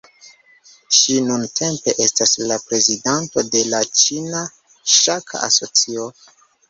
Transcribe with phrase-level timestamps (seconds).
[0.99, 4.43] Ŝi nuntempe estas la prezidanto de la Ĉina
[4.95, 6.09] Ŝaka Asocio.